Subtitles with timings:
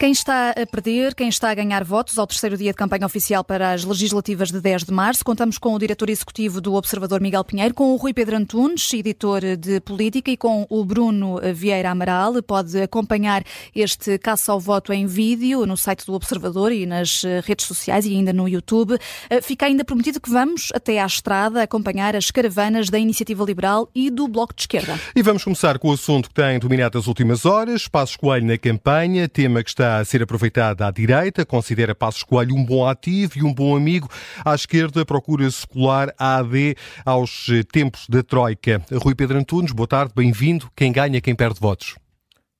[0.00, 3.44] Quem está a perder, quem está a ganhar votos ao terceiro dia de campanha oficial
[3.44, 7.44] para as legislativas de 10 de março, contamos com o diretor executivo do Observador Miguel
[7.44, 12.42] Pinheiro, com o Rui Pedro Antunes, editor de política, e com o Bruno Vieira Amaral.
[12.42, 13.44] Pode acompanhar
[13.74, 18.14] este caça ao voto em vídeo no site do Observador e nas redes sociais e
[18.16, 18.96] ainda no YouTube.
[19.42, 24.08] Fica ainda prometido que vamos até à estrada acompanhar as caravanas da Iniciativa Liberal e
[24.08, 24.98] do Bloco de Esquerda.
[25.14, 28.56] E vamos começar com o assunto que tem dominado as últimas horas, Passos Coelho na
[28.56, 33.38] campanha, tema que está a ser aproveitada à direita, considera Passos Coelho um bom ativo
[33.38, 34.08] e um bom amigo.
[34.44, 38.82] À esquerda, procura-se colar a AD aos tempos da Troika.
[38.92, 40.70] Rui Pedro Antunes, boa tarde, bem-vindo.
[40.76, 41.96] Quem ganha, quem perde votos?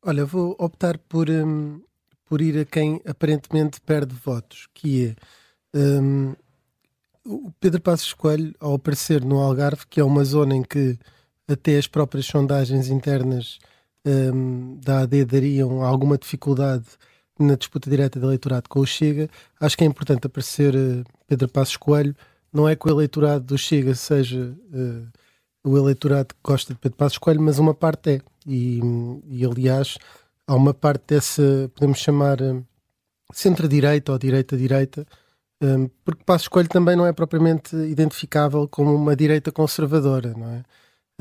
[0.04, 1.80] Olha, vou optar por, um,
[2.24, 5.14] por ir a quem aparentemente perde votos, que
[5.74, 6.34] é um,
[7.24, 10.98] o Pedro Passos Coelho, ao aparecer no Algarve, que é uma zona em que
[11.46, 13.58] até as próprias sondagens internas
[14.06, 16.86] um, da AD dariam alguma dificuldade
[17.42, 19.28] na disputa direta de eleitorado com o Chega,
[19.59, 22.15] acho que é importante aparecer uh, Pedro Passos Coelho.
[22.52, 25.06] Não é que o eleitorado do Chega seja uh,
[25.65, 28.20] o eleitorado que gosta de Pedro Passos Coelho, mas uma parte é.
[28.46, 28.80] E,
[29.28, 29.98] e aliás,
[30.46, 32.65] há uma parte dessa, podemos chamar uh,
[33.32, 35.06] centro-direita ou direita-direita,
[35.62, 40.62] um, porque Passos Coelho também não é propriamente identificável como uma direita conservadora, não é?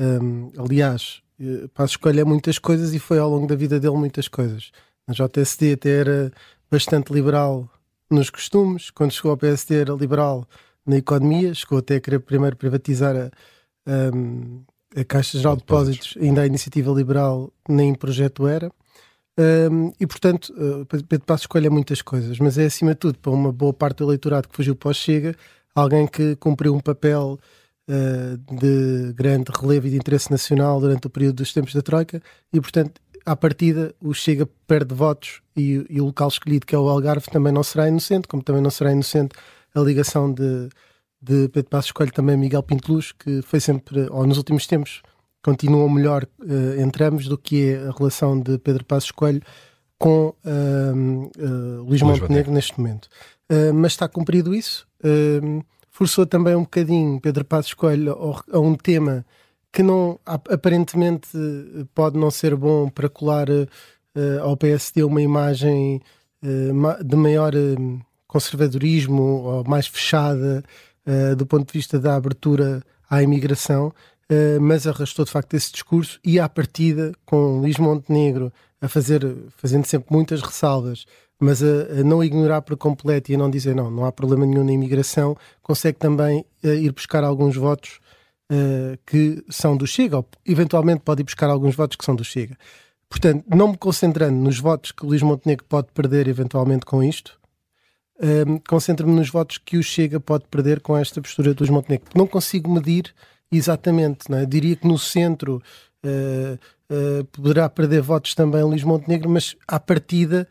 [0.00, 1.22] Um, aliás,
[1.74, 4.72] Passos Coelho é muitas coisas e foi ao longo da vida dele muitas coisas.
[5.06, 6.32] A JSD até era
[6.70, 7.68] bastante liberal
[8.10, 10.46] nos costumes, quando chegou ao PSD era liberal
[10.86, 13.30] na economia, chegou até a querer primeiro privatizar a,
[13.86, 18.70] a, a Caixa Geral de Depósitos, ainda a iniciativa liberal nem projeto era.
[19.38, 23.30] Um, e portanto, uh, Pedro Passos escolhe muitas coisas, mas é acima de tudo para
[23.30, 25.34] uma boa parte do eleitorado que fugiu para o Chega,
[25.74, 27.38] alguém que cumpriu um papel
[27.88, 32.20] uh, de grande relevo e de interesse nacional durante o período dos tempos da Troika
[32.52, 36.78] e portanto à partida, o Chega perde votos e, e, o local escolhido, que é
[36.78, 39.34] o Algarve, também não será inocente, como também não será inocente
[39.74, 40.68] a ligação de,
[41.20, 45.02] de Pedro Passos Coelho também Miguel Pinteluz, que foi sempre, ou nos últimos tempos,
[45.42, 49.42] continua melhor uh, entre ambos do que é a relação de Pedro Passos Coelho
[49.98, 53.06] com uh, uh, Luís Montenegro neste momento.
[53.50, 54.86] Uh, mas está cumprido isso.
[55.90, 58.16] forçou também um bocadinho Pedro Passos Coelho
[58.50, 59.24] a um tema
[59.72, 61.28] que não aparentemente
[61.94, 63.68] pode não ser bom para colar uh,
[64.42, 66.00] ao PSD uma imagem
[67.04, 67.52] de maior
[68.26, 70.64] conservadorismo ou mais fechada
[71.36, 73.92] do ponto de vista da abertura à imigração,
[74.58, 79.84] mas arrastou de facto esse discurso e à partida com Luís Montenegro a fazer, fazendo
[79.84, 81.04] sempre muitas ressalvas,
[81.38, 84.46] mas a, a, não ignorar por completo e a não dizer não, não há problema
[84.46, 87.98] nenhum na imigração, consegue também ir buscar alguns votos
[88.50, 92.24] uh, que são do Chega, ou eventualmente pode ir buscar alguns votos que são do
[92.24, 92.56] Chega.
[93.08, 97.38] Portanto, não me concentrando nos votos que o Luís Montenegro pode perder eventualmente com isto,
[98.16, 102.08] uh, concentro-me nos votos que o Chega pode perder com esta postura do Luís Montenegro.
[102.14, 103.14] Não consigo medir
[103.50, 104.46] exatamente, é?
[104.46, 105.62] diria que no centro
[106.04, 106.58] uh,
[106.92, 110.46] uh, poderá perder votos também Luís Montenegro, mas à partida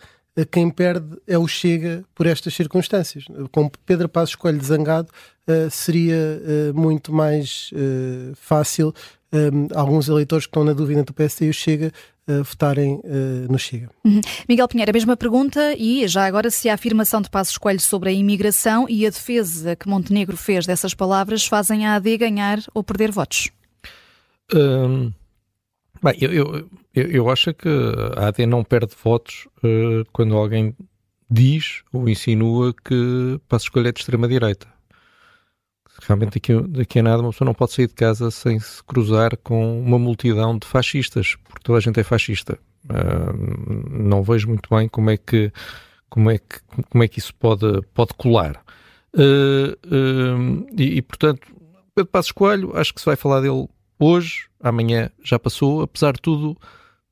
[0.46, 3.26] quem perde é o Chega por estas circunstâncias.
[3.52, 5.10] Com Pedro Passos Coelho zangado,
[5.48, 8.94] uh, seria uh, muito mais uh, fácil
[9.76, 11.92] alguns eleitores que estão na dúvida entre o PSD e o Chega
[12.44, 13.00] votarem
[13.48, 13.88] no Chega.
[14.04, 14.22] Uhum.
[14.48, 18.10] Miguel Pinheiro, a mesma pergunta e já agora se a afirmação de Passos Coelho sobre
[18.10, 22.84] a imigração e a defesa que Montenegro fez dessas palavras fazem a AD ganhar ou
[22.84, 23.52] perder votos?
[24.52, 25.12] Um...
[26.02, 27.68] Bem, eu, eu, eu, acho que
[28.16, 30.74] a AD não perde votos uh, quando alguém
[31.30, 34.68] diz ou insinua que passa escolha é de extrema-direita.
[36.08, 39.36] Realmente daqui, daqui a nada uma pessoa não pode sair de casa sem se cruzar
[39.38, 42.58] com uma multidão de fascistas, porque toda a gente é fascista.
[42.86, 45.52] Uh, não vejo muito bem como é que,
[46.10, 48.64] como é que, como é que isso pode, pode colar.
[49.14, 51.46] Uh, e, e, portanto,
[51.94, 53.68] Pedro Passos Coelho, acho que se vai falar dele
[54.00, 56.58] hoje, amanhã já passou, apesar de tudo,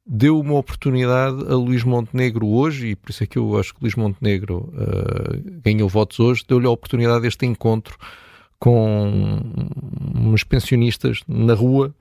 [0.05, 3.81] deu uma oportunidade a Luís Montenegro hoje, e por isso é que eu acho que
[3.81, 7.97] Luís Montenegro uh, ganhou votos hoje, deu-lhe a oportunidade deste encontro
[8.57, 9.39] com
[10.15, 11.93] uns pensionistas na rua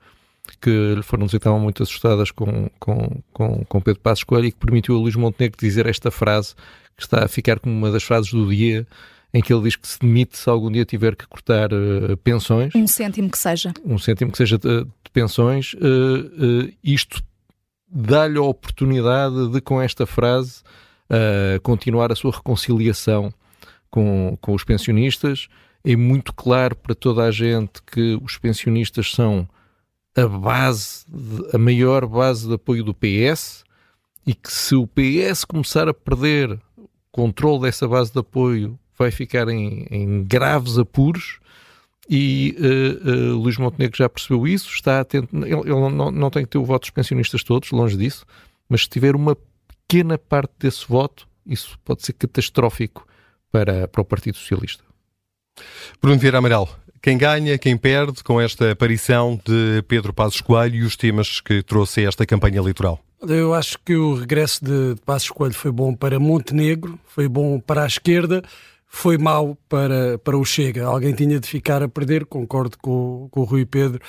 [0.60, 4.46] que lhe foram dizer que estavam muito assustadas com, com, com, com Pedro Passos Coelho
[4.46, 6.54] e que permitiu a Luís Montenegro dizer esta frase
[6.96, 8.86] que está a ficar como uma das frases do dia
[9.32, 12.74] em que ele diz que se demite se algum dia tiver que cortar uh, pensões.
[12.74, 13.72] Um cêntimo que seja.
[13.84, 15.74] Um cêntimo que seja de, de pensões.
[15.74, 17.22] Uh, isto
[17.88, 20.62] dá-lhe a oportunidade de, com esta frase,
[21.62, 23.32] continuar a sua reconciliação
[23.88, 25.48] com, com os pensionistas.
[25.84, 29.48] É muito claro para toda a gente que os pensionistas são
[30.16, 33.64] a base, de, a maior base de apoio do PS
[34.26, 36.58] e que se o PS começar a perder
[37.12, 41.38] controle dessa base de apoio, vai ficar em, em graves apuros
[42.08, 46.44] e uh, uh, Luís Montenegro já percebeu isso, está atento, ele, ele não, não, tem
[46.44, 48.24] que ter o voto dos pensionistas todos, longe disso,
[48.68, 49.36] mas se tiver uma
[49.86, 53.06] pequena parte desse voto, isso pode ser catastrófico
[53.50, 54.84] para, para o Partido Socialista.
[56.00, 56.68] Bruno Vieira Amaral,
[57.02, 61.62] quem ganha, quem perde com esta aparição de Pedro Passos Coelho e os temas que
[61.62, 63.00] trouxe a esta campanha eleitoral?
[63.22, 67.84] Eu acho que o regresso de Passos Coelho foi bom para Montenegro, foi bom para
[67.84, 68.42] a esquerda,
[68.96, 70.86] foi mau para, para o Chega.
[70.86, 74.00] Alguém tinha de ficar a perder, concordo com, com o Rui Pedro,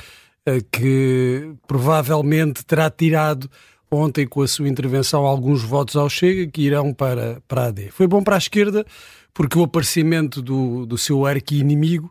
[0.46, 3.50] eh, que provavelmente terá tirado
[3.92, 7.92] ontem com a sua intervenção alguns votos ao Chega que irão para, para a AD.
[7.92, 8.86] Foi bom para a esquerda
[9.34, 12.10] porque o aparecimento do, do seu arqui-inimigo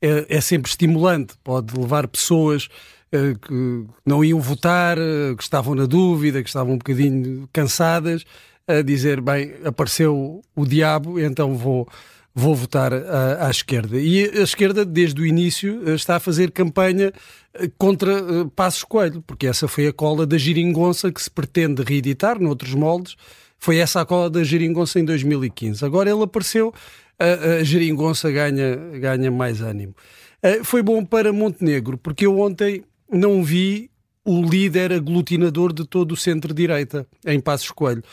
[0.00, 2.68] é, é sempre estimulante, pode levar pessoas
[3.10, 8.24] eh, que não iam votar, eh, que estavam na dúvida, que estavam um bocadinho cansadas,
[8.66, 11.88] a dizer, bem, apareceu o diabo, então vou
[12.34, 13.98] vou votar à, à, esquerda.
[13.98, 17.12] E a esquerda, desde o início, está a fazer campanha
[17.54, 21.82] eh, contra uh, Passos Coelho, porque essa foi a cola da geringonça que se pretende
[21.82, 23.16] reeditar noutros moldes.
[23.58, 25.84] Foi essa a cola da geringonça em 2015.
[25.84, 26.72] Agora ele apareceu,
[27.18, 29.94] a, a geringonça ganha, ganha mais ânimo.
[30.62, 33.90] Foi bom para Montenegro, porque eu ontem não vi
[34.24, 38.04] o líder aglutinador de todo o centro-direita em Passos Coelho.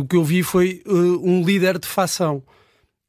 [0.00, 2.42] O que eu vi foi um líder de facção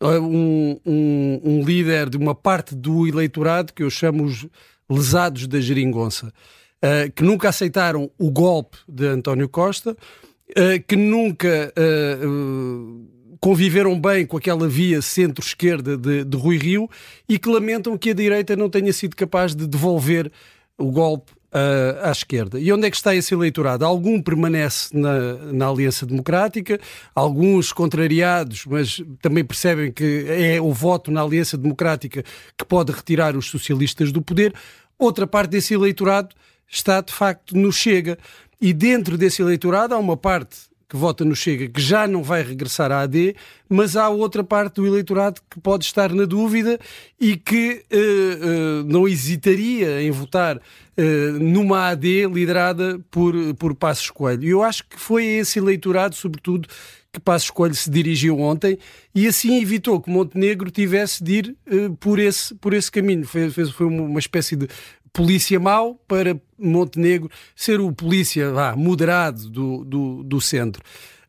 [0.10, 4.48] um, um, um, líder de uma parte do eleitorado que eu chamo os
[4.90, 11.74] lesados da geringonça, uh, que nunca aceitaram o golpe de António Costa, uh, que nunca
[11.78, 16.90] uh, conviveram bem com aquela via centro-esquerda de, de Rui Rio
[17.28, 20.32] e que lamentam que a direita não tenha sido capaz de devolver
[20.78, 22.60] o golpe uh, à esquerda.
[22.60, 23.86] E onde é que está esse eleitorado?
[23.86, 26.80] Algum permanece na, na Aliança Democrática,
[27.14, 32.24] alguns contrariados, mas também percebem que é o voto na Aliança Democrática
[32.58, 34.54] que pode retirar os socialistas do poder.
[34.98, 36.36] Outra parte desse eleitorado
[36.68, 38.18] está de facto no Chega.
[38.60, 42.44] E dentro desse eleitorado há uma parte que vota no Chega, que já não vai
[42.44, 43.36] regressar à AD,
[43.68, 46.80] mas há outra parte do eleitorado que pode estar na dúvida
[47.20, 54.10] e que uh, uh, não hesitaria em votar uh, numa AD liderada por, por Passos
[54.10, 54.44] Coelho.
[54.44, 56.68] E eu acho que foi esse eleitorado, sobretudo,
[57.12, 58.78] que Passos Coelho se dirigiu ontem
[59.14, 63.26] e assim evitou que Montenegro tivesse de ir uh, por, esse, por esse caminho.
[63.26, 64.68] Foi, foi uma espécie de
[65.14, 70.82] polícia mau para Montenegro ser o polícia ah, moderado do, do, do centro.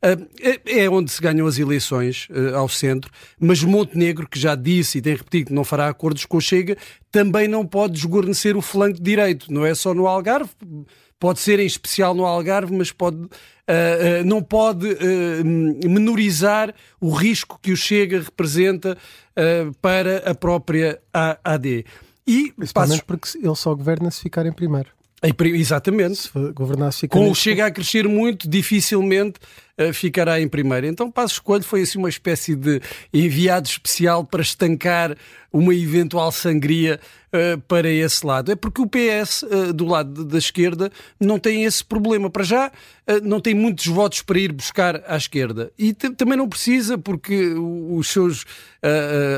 [0.04, 0.28] Uh,
[0.66, 3.10] é onde se ganham as eleições uh, ao centro,
[3.40, 6.76] mas Montenegro, que já disse e tem repetido que não fará acordos com o Chega,
[7.10, 10.50] também não pode desguarnecer o flanco direito, não é só no Algarve,
[11.18, 13.30] pode ser em especial no Algarve, mas pode, uh,
[14.26, 14.86] não pode
[15.88, 18.98] menorizar o risco que o Chega representa
[19.80, 21.00] para a própria
[21.42, 21.86] AD.
[22.26, 23.32] E Principalmente passos...
[23.32, 24.88] porque ele só governa se ficar em primeiro.
[25.56, 26.16] Exatamente.
[26.16, 29.38] Se governasse Com o Chega a crescer muito, dificilmente
[29.80, 30.86] uh, ficará em primeiro.
[30.86, 32.80] Então, Passos Coelho foi assim uma espécie de
[33.12, 35.16] enviado especial para estancar
[35.50, 37.00] uma eventual sangria
[37.32, 38.52] uh, para esse lado.
[38.52, 42.28] É porque o PS, uh, eh, do lado da esquerda, não tem esse problema.
[42.28, 42.72] Para já,
[43.22, 45.72] não tem muitos votos para ir buscar à esquerda.
[45.78, 48.44] E também não precisa, porque os seus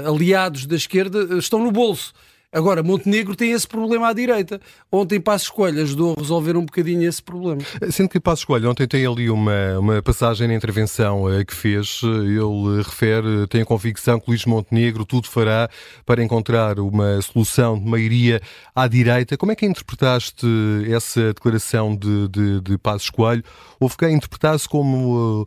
[0.04, 2.12] aliados da esquerda estão no bolso.
[2.52, 4.60] Agora, Montenegro tem esse problema à direita.
[4.90, 7.60] Ontem Passos Coelho ajudou a resolver um bocadinho esse problema.
[7.90, 12.00] Sendo que Passos Coelho ontem tem ali uma, uma passagem na intervenção uh, que fez,
[12.02, 15.68] ele refere, tem a convicção que Luís Montenegro tudo fará
[16.04, 18.40] para encontrar uma solução de maioria
[18.74, 19.36] à direita.
[19.36, 20.46] Como é que interpretaste
[20.88, 23.42] essa declaração de, de, de Passos Coelho?
[23.80, 25.42] Houve quem interpretasse como...
[25.42, 25.46] Uh,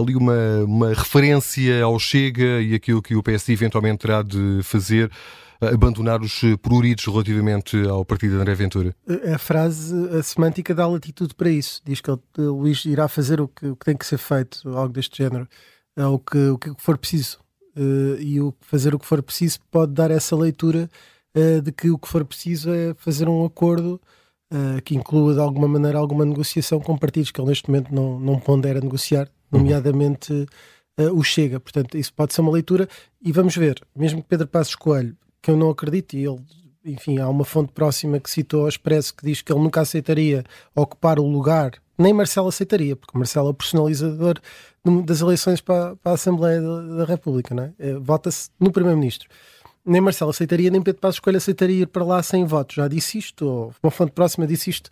[0.00, 5.10] ali uma, uma referência ao Chega e aquilo que o PSD eventualmente terá de fazer
[5.68, 8.94] abandonar os eh, pruridos relativamente ao partido de André Ventura?
[9.32, 11.80] A frase, a semântica dá latitude para isso.
[11.84, 14.92] Diz que eh, Luís irá fazer o que, o que tem que ser feito, algo
[14.92, 15.48] deste género,
[15.96, 17.38] é o que, o que for preciso.
[17.74, 20.90] Uh, e o fazer o que for preciso pode dar essa leitura
[21.34, 23.98] uh, de que o que for preciso é fazer um acordo
[24.52, 28.20] uh, que inclua de alguma maneira alguma negociação com partidos que ele neste momento não,
[28.20, 29.60] não pondera negociar, uhum.
[29.60, 30.46] nomeadamente
[31.14, 31.58] o Chega.
[31.58, 32.86] Portanto, isso pode ser uma leitura
[33.24, 36.40] e vamos ver, mesmo que Pedro Passos Coelho que eu não acredito, e ele,
[36.84, 40.44] enfim, há uma fonte próxima que citou ao Expresso que diz que ele nunca aceitaria
[40.74, 44.40] ocupar o lugar, nem Marcelo aceitaria, porque Marcelo é o personalizador
[45.04, 47.72] das eleições para, para a Assembleia da, da República, não é?
[47.78, 49.28] é Vota-se no Primeiro-Ministro.
[49.84, 52.76] Nem Marcelo aceitaria, nem Pedro Passos Coelho aceitaria ir para lá sem votos.
[52.76, 54.90] Já disse isto, ou uma fonte próxima disse isto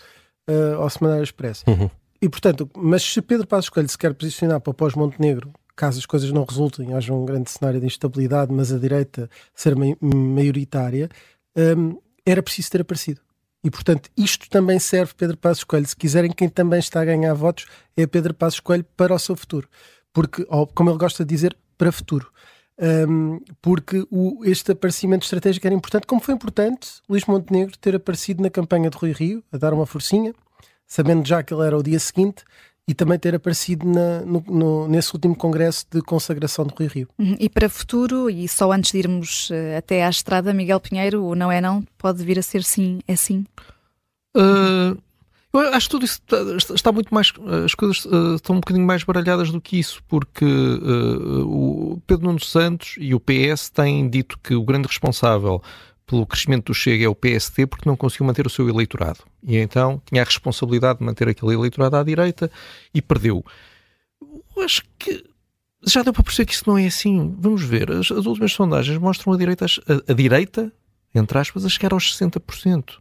[0.49, 1.65] uh, ao Semanário Expresso.
[1.69, 1.89] Uhum.
[2.21, 6.05] E, portanto, mas se Pedro Passos Coelho se quer posicionar para o pós-Montenegro, caso as
[6.05, 11.09] coisas não resultem, haja um grande cenário de instabilidade, mas a direita ser maioritária,
[11.57, 13.23] um, era preciso ter aparecido.
[13.65, 15.87] E, portanto, isto também serve Pedro Passos Coelho.
[15.87, 17.65] Se quiserem, quem também está a ganhar votos
[17.97, 19.69] é Pedro Passos Coelho para o seu futuro.
[20.13, 22.31] Porque, como ele gosta de dizer, para futuro.
[22.79, 28.43] Um, porque o, este aparecimento estratégico era importante, como foi importante Luís Montenegro ter aparecido
[28.43, 30.35] na campanha de Rui Rio, a dar uma forcinha,
[30.87, 32.45] sabendo já que ele era o dia seguinte,
[32.91, 37.09] e também ter aparecido na, no, no, nesse último congresso de consagração de Rui Rio.
[37.17, 37.37] Uhum.
[37.39, 41.37] E para futuro, e só antes de irmos uh, até à estrada, Miguel Pinheiro, o
[41.37, 43.47] não é não, pode vir a ser sim, é sim?
[44.37, 45.01] Uh,
[45.53, 47.33] eu acho que tudo isso está, está, muito mais.
[47.65, 52.41] As coisas uh, estão um bocadinho mais baralhadas do que isso, porque o Pedro Nuno
[52.41, 55.63] Santos e o PS têm dito que o grande responsável
[56.11, 59.21] pelo crescimento do Chega é o PSD porque não conseguiu manter o seu eleitorado.
[59.45, 62.51] E então tinha a responsabilidade de manter aquele eleitorado à direita
[62.93, 63.45] e perdeu.
[64.21, 65.25] Eu acho que
[65.87, 67.33] já deu para perceber que isso não é assim.
[67.39, 70.73] Vamos ver, as, as últimas sondagens mostram a direita, a, a, direita,
[71.15, 72.95] entre aspas, a chegar aos 60%.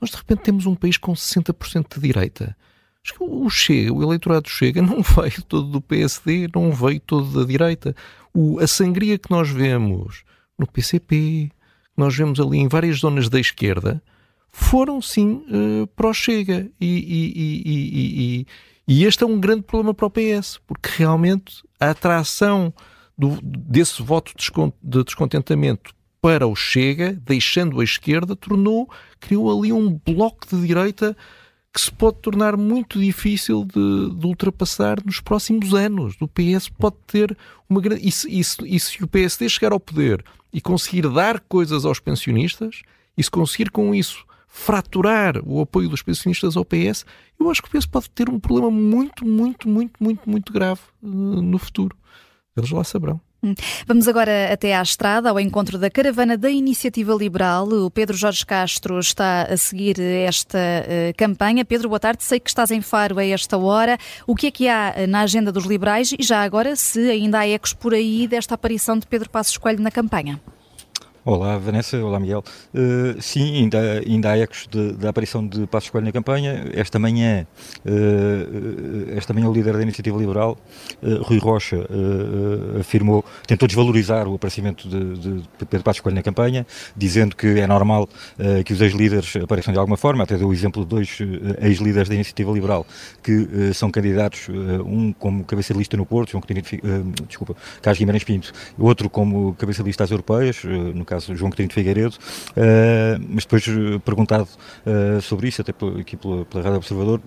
[0.00, 2.56] Nós de repente temos um país com 60% de direita.
[3.04, 7.38] Acho que o Chega, o eleitorado Chega, não veio todo do PSD, não veio todo
[7.38, 7.94] da direita.
[8.34, 10.24] O, a sangria que nós vemos
[10.58, 11.52] no PCP,
[11.98, 14.00] nós vemos ali em várias zonas da esquerda,
[14.50, 16.70] foram sim uh, para o Chega.
[16.80, 18.46] E, e, e,
[18.86, 22.72] e, este é um grande problema para o PS, porque realmente a atração
[23.16, 24.32] do, desse voto
[24.80, 28.88] de descontentamento para o Chega, deixando a esquerda, tornou,
[29.18, 31.16] criou ali um bloco de direita
[31.72, 36.16] que se pode tornar muito difícil de, de ultrapassar nos próximos anos.
[36.20, 37.36] O PS pode ter
[37.68, 38.06] uma grande.
[38.06, 41.84] E se, e, se, e se o PSD chegar ao poder e conseguir dar coisas
[41.84, 42.82] aos pensionistas,
[43.16, 47.04] e se conseguir com isso fraturar o apoio dos pensionistas ao PS,
[47.38, 50.80] eu acho que o PS pode ter um problema muito, muito, muito, muito, muito grave
[51.02, 51.96] uh, no futuro.
[52.56, 53.20] Eles lá saberão.
[53.42, 53.54] Hum.
[53.86, 57.68] Vamos agora até à estrada, ao encontro da caravana da Iniciativa Liberal.
[57.68, 61.64] O Pedro Jorge Castro está a seguir esta uh, campanha.
[61.64, 62.24] Pedro, boa tarde.
[62.24, 63.96] Sei que estás em Faro a esta hora.
[64.26, 67.38] O que é que há eh, na agenda dos liberais e já agora se ainda
[67.38, 70.40] há ecos por aí desta aparição de Pedro Passos Coelho na campanha?
[71.30, 72.02] Olá, Vanessa.
[72.02, 72.42] Olá, Miguel.
[72.72, 74.66] Uh, sim, ainda, ainda há ecos
[74.96, 76.70] da aparição de Passos Coelho na campanha.
[76.72, 77.46] Esta manhã,
[77.84, 80.56] uh, esta manhã o líder da Iniciativa Liberal,
[81.02, 81.86] uh, Rui Rocha,
[82.80, 86.66] afirmou, tentou desvalorizar o aparecimento de, de Pedro Passos Coelho na campanha,
[86.96, 88.08] dizendo que é normal
[88.64, 90.24] que os ex-líderes apareçam de alguma forma.
[90.24, 91.18] Até deu o exemplo de dois
[91.60, 92.86] ex-líderes da Iniciativa Liberal
[93.22, 94.48] que são candidatos,
[94.86, 96.40] um como cabeça de lista no Porto,
[97.26, 101.50] desculpa, Carlos Guimarães Pinto, outro como cabeça de lista às europeias, no caso caso João
[101.50, 104.48] Coutinho de Figueiredo, uh, mas depois eh, perguntado
[104.86, 107.20] uh, sobre isso, até aqui pela, pela Rádio Observador,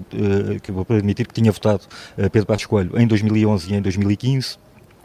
[0.64, 1.84] que vou admitir que tinha votado
[2.32, 4.58] Pedro Passos Coelho em 2011 e em 2015,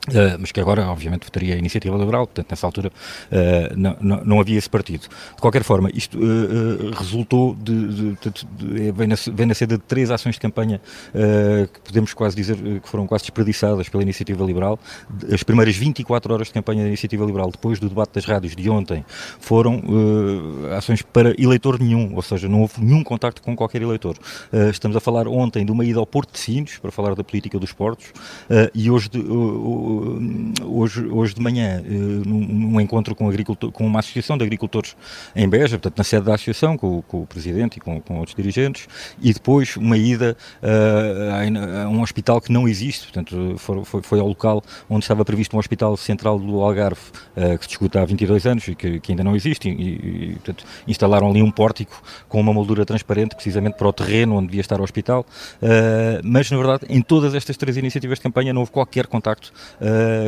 [0.09, 4.25] Uh, mas que agora, obviamente, votaria a Iniciativa Liberal, portanto, nessa altura uh, não, não,
[4.25, 5.09] não, havia esse partido.
[5.35, 9.79] De qualquer forma, isto uh, resultou de, de, de, de, vem, na, vem na de
[9.79, 10.81] três ações de campanha
[11.73, 14.79] que podemos quase dizer que foram quase desperdiçadas pela Iniciativa Liberal.
[15.33, 18.69] As primeiras 24 horas de campanha da Iniciativa Liberal, depois do debate das rádios de
[18.69, 19.05] ontem,
[19.41, 19.83] foram
[20.77, 24.17] ações para eleitor nenhum, ou seja, não houve nenhum contacto com qualquer eleitor.
[24.71, 27.59] estamos a falar ontem de uma ida ao Porto de Sines, para falar da política
[27.59, 28.13] dos portos,
[28.75, 29.19] e hoje de,
[30.63, 34.97] hoje, hoje de manhã, eh, num, num encontro com, agricultor, com uma associação de agricultores
[35.35, 38.35] em Beja, portanto, na sede da associação, com, com o presidente e com, com, outros
[38.35, 38.89] dirigentes,
[39.21, 44.29] e depois uma ida uh, a, um hospital que não existe, portanto, foi, foi, ao
[44.29, 47.01] local onde estava previsto um hospital central do Algarve,
[47.37, 50.33] uh, que se discuta há 22 anos e que, que ainda não existe, e, e,
[50.35, 54.61] portanto, instalaram ali um pórtico com uma moldura transparente, precisamente para o terreno onde devia
[54.61, 55.27] estar o hospital,
[55.63, 59.53] uh, mas, na verdade, em todas estas três iniciativas de campanha não houve qualquer contacto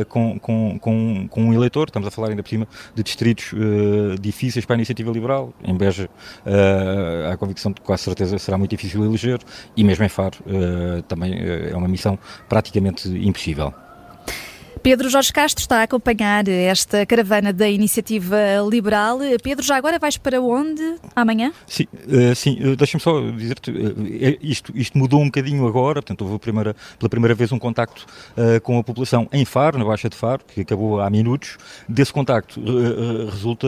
[0.07, 1.87] com, com, com, com, um eleitor.
[1.87, 5.53] Estamos a falar ainda por cima de distritos uh, difíceis para a iniciativa liberal.
[5.63, 6.09] Em Beja,
[6.45, 9.39] uh, há a convicção de que, com certeza, será muito difícil eleger,
[9.75, 10.37] e mesmo em Faro
[11.07, 13.73] também é uma missão praticamente impossível.
[14.89, 18.35] Pedro Jorge Castro está a acompanhar esta caravana da Iniciativa
[18.67, 19.19] Liberal.
[19.43, 20.81] Pedro, já agora vais para onde
[21.15, 21.53] amanhã?
[21.67, 26.23] Sim, uh, sim uh, deixa-me só dizer-te, uh, isto, isto mudou um bocadinho agora, portanto
[26.23, 28.03] houve primeira, pela primeira vez um contacto
[28.63, 31.57] com a população em Faro, na Baixa de Faro, que acabou há minutos.
[31.87, 32.59] Desse contacto
[33.29, 33.67] resulta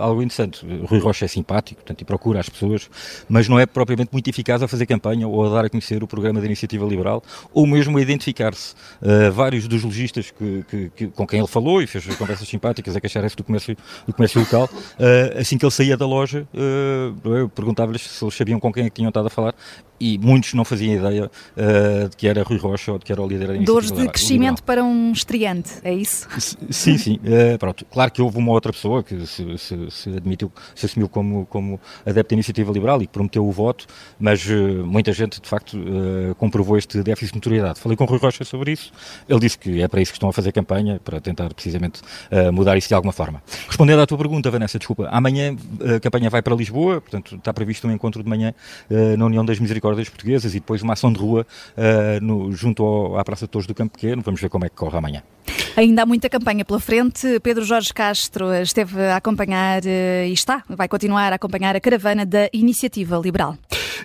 [0.00, 0.66] algo interessante.
[0.86, 2.90] Rui Rocha é simpático, portanto, e procura as pessoas,
[3.28, 6.08] mas não é propriamente muito eficaz a fazer campanha ou a dar a conhecer o
[6.08, 7.22] programa da Iniciativa Liberal,
[7.54, 8.74] ou mesmo a identificar-se.
[9.32, 13.00] vários dos legistas que que, que, com quem ele falou e fez conversas simpáticas a
[13.00, 14.68] queixarem-se do comércio, do comércio local.
[14.72, 18.86] Uh, assim que ele saía da loja, uh, eu perguntava-lhes se eles sabiam com quem
[18.86, 19.54] é que tinham estado a falar
[20.00, 23.20] e muitos não faziam ideia uh, de que era Rui Rocha ou de que era
[23.20, 26.28] o líder da Dores de crescimento para um estreante, é isso?
[26.70, 27.14] Sim, sim.
[27.16, 27.84] Uh, pronto.
[27.86, 31.80] Claro que houve uma outra pessoa que se, se, se, admitiu, se assumiu como, como
[32.04, 33.86] adepto da iniciativa liberal e que prometeu o voto,
[34.18, 35.76] mas uh, muita gente, de facto,
[36.38, 37.80] comprovou este déficit de notoriedade.
[37.80, 38.92] Falei com o Rui Rocha sobre isso,
[39.28, 42.00] ele disse que é para isso que estão a fazer campanha, para tentar precisamente
[42.52, 43.42] mudar isso de alguma forma.
[43.66, 45.56] Respondendo à tua pergunta, Vanessa, desculpa, amanhã
[45.96, 48.54] a campanha vai para Lisboa, portanto está previsto um encontro de manhã
[49.16, 52.82] na União das Misericórdias Misericórdias Portuguesas e depois uma ação de rua uh, no, junto
[52.82, 54.22] ao, à Praça de Torres do Campo Pequeno.
[54.22, 55.22] Vamos ver como é que corre amanhã.
[55.76, 57.38] Ainda há muita campanha pela frente.
[57.40, 62.24] Pedro Jorge Castro esteve a acompanhar uh, e está, vai continuar a acompanhar a caravana
[62.24, 63.56] da Iniciativa Liberal.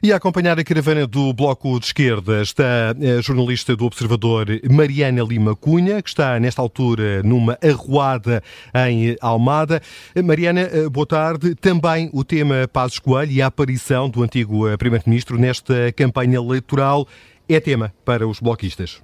[0.04, 5.24] E a acompanhar a caravana do Bloco de Esquerda está a jornalista do Observador Mariana
[5.24, 8.42] Lima Cunha, que está nesta altura numa arruada
[8.88, 9.82] em Almada.
[10.24, 11.56] Mariana, eh, boa tarde.
[11.56, 17.08] Também o tema Paz Coelho e a aparição do antigo Primeiro-Ministro nesta campanha eleitoral
[17.48, 19.02] é tema para os bloquistas.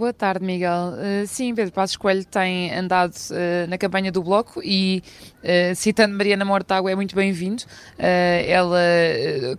[0.00, 0.94] Boa tarde, Miguel.
[0.94, 5.02] Uh, sim, Pedro Passos Coelho tem andado uh, na campanha do Bloco e,
[5.44, 7.64] uh, citando Mariana Mortágua, é muito bem-vindo.
[7.98, 8.78] ela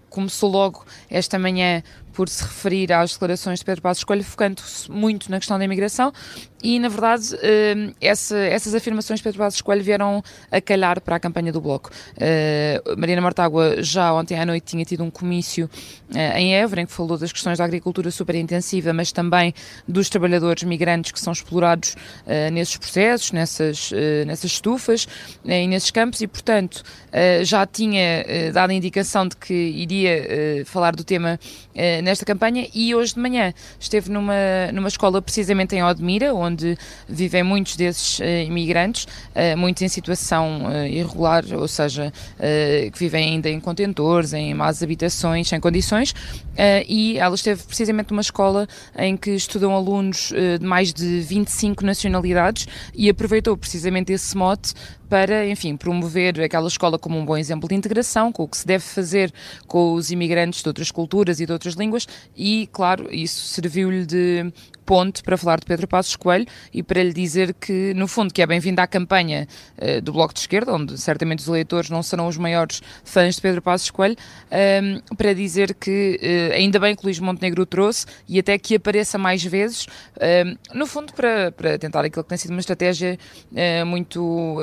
[0.09, 1.83] começou logo esta manhã
[2.13, 6.11] por se referir às declarações de Pedro Passos Coelho, focando-se muito na questão da imigração
[6.63, 11.15] e, na verdade, uh, essa, essas afirmações de Pedro Passos Coelho vieram a calhar para
[11.15, 11.89] a campanha do Bloco.
[12.15, 15.69] Uh, Mariana Mortágua já ontem à noite tinha tido um comício
[16.09, 19.53] uh, em Évora, em que falou das questões da agricultura superintensiva, mas também
[19.87, 21.95] dos trabalhadores migrantes que são explorados
[22.51, 23.91] nesses processos, nessas,
[24.25, 25.07] nessas estufas
[25.43, 26.83] e nesses campos, e, portanto,
[27.43, 31.39] já tinha dado a indicação de que iria falar do tema
[32.01, 34.33] nesta campanha e hoje de manhã esteve numa,
[34.73, 36.77] numa escola precisamente em Odmira, onde
[37.07, 42.11] vivem muitos desses uh, imigrantes, uh, muitos em situação uh, irregular, ou seja,
[42.91, 46.13] que vivem ainda em contentores, em más habitações, sem condições,
[46.87, 48.67] e ela esteve precisamente numa escola
[48.97, 54.73] em que estudam alunos de mais de 25 nacionalidades e aproveitou precisamente esse mote
[55.11, 58.65] para, enfim, promover aquela escola como um bom exemplo de integração, com o que se
[58.65, 59.33] deve fazer
[59.67, 64.53] com os imigrantes de outras culturas e de outras línguas, e, claro, isso serviu-lhe de
[64.85, 68.41] ponte para falar de Pedro Passos Coelho e para lhe dizer que, no fundo, que
[68.41, 72.27] é bem-vindo à campanha uh, do Bloco de Esquerda, onde certamente os eleitores não serão
[72.27, 74.15] os maiores fãs de Pedro Passos Coelho,
[74.51, 78.57] um, ehm, para dizer que uh, ainda bem que Luís Montenegro o trouxe e até
[78.57, 79.85] que apareça mais vezes,
[80.19, 83.17] um, ehm, no fundo, para, para tentar aquilo que tem sido uma estratégia
[83.51, 84.57] uh, muito,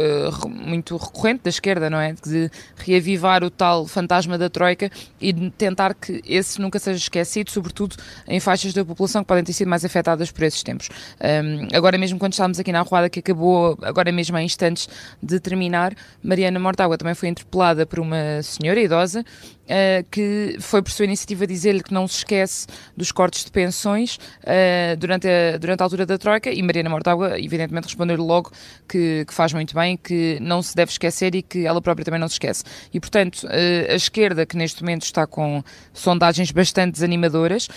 [0.48, 2.12] muito recorrente da esquerda, não é?
[2.12, 7.96] De reavivar o tal fantasma da Troika e tentar que esse nunca seja esquecido, sobretudo
[8.26, 10.88] em faixas da população que podem ter sido mais afetadas por esses tempos.
[11.20, 14.88] Um, agora mesmo quando estávamos aqui na arruada que acabou agora mesmo há instantes
[15.22, 19.24] de terminar, Mariana Mortágua também foi interpelada por uma senhora idosa
[19.68, 22.66] uh, que foi por sua iniciativa dizer-lhe que não se esquece
[22.96, 27.38] dos cortes de pensões uh, durante, a, durante a altura da Troika e Mariana Mortágua,
[27.38, 28.50] evidentemente, respondeu-lhe logo
[28.88, 32.20] que, que, faz muito bem, que não se deve esquecer e que ela própria também
[32.20, 32.64] não se esquece.
[32.92, 37.68] E, portanto, uh, a esquerda, que neste momento está com sondagens bastante desanimadoras,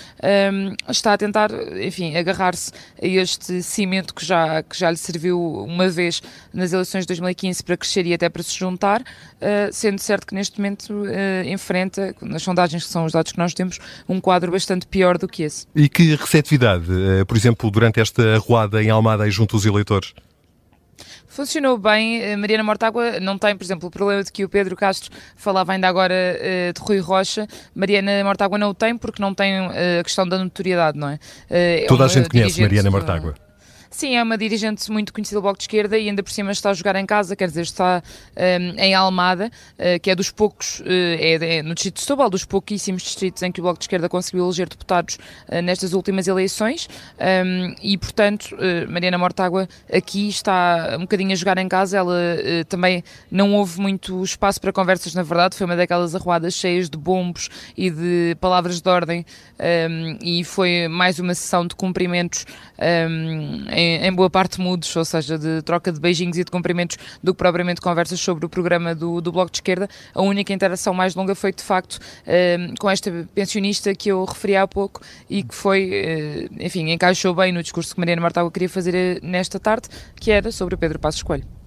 [0.87, 5.89] está a tentar, enfim, agarrar-se a este cimento que já, que já lhe serviu uma
[5.89, 6.21] vez
[6.53, 9.03] nas eleições de 2015 para crescer e até para se juntar,
[9.71, 11.05] sendo certo que neste momento
[11.45, 15.17] enfrenta enfrenta, nas sondagens que são os dados que nós temos, um quadro bastante pior
[15.17, 15.65] do que esse.
[15.75, 20.13] E que receptividade, eh, por exemplo, durante esta arruada em Almada e junto aos eleitores?
[21.31, 22.21] Funcionou bem.
[22.21, 25.71] Eh, Mariana Mortágua não tem, por exemplo, o problema de que o Pedro Castro falava
[25.71, 27.47] ainda agora uh, de Rui Rocha.
[27.73, 31.15] Mariana Mortágua não o tem porque não tem uh, a questão da notoriedade, não é?
[31.15, 33.33] Uh, Toda é a gente conhece Mariana Mortágua.
[33.93, 36.69] Sim, é uma dirigente muito conhecida do Bloco de Esquerda e ainda por cima está
[36.69, 38.01] a jogar em casa, quer dizer, está
[38.37, 42.29] um, em Almada, uh, que é dos poucos, uh, é, é, no distrito de Setúbal,
[42.29, 45.15] dos pouquíssimos distritos em que o Bloco de Esquerda conseguiu eleger deputados
[45.49, 46.87] uh, nestas últimas eleições.
[47.19, 48.55] Um, e, portanto,
[48.87, 52.15] Mariana Mortágua aqui está um bocadinho a jogar em casa, ela
[52.69, 56.97] também não houve muito espaço para conversas, na verdade, foi uma daquelas arruadas cheias de
[56.97, 59.25] bombos e de palavras de ordem
[59.59, 62.45] um, e foi mais uma sessão de cumprimentos
[62.79, 67.33] em, em, boa parte mudos, ou seja, de troca de beijinhos e de cumprimentos, do
[67.33, 69.87] que propriamente conversas sobre o programa do, do Bloco de Esquerda.
[70.13, 74.55] A única interação mais longa foi, de facto, uh, com esta pensionista que eu referi
[74.55, 78.69] há pouco e que foi, uh, enfim, encaixou bem no discurso que Mariana Martaga queria
[78.69, 81.60] fazer eh, nesta tarde, que era sobre o Pedro Passos Coelho.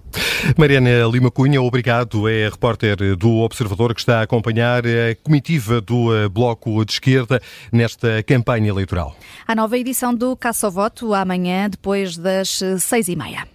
[0.57, 2.27] Mariana Lima Cunha, obrigado.
[2.27, 6.93] É a repórter do Observador que está a acompanhar a comitiva do eh, Bloco de
[6.93, 9.15] Esquerda nesta campanha eleitoral.
[9.47, 13.47] A nova edição do Caça ao Voto amanhã, depois das seis e meia.